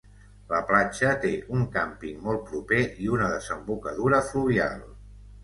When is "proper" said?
2.49-2.81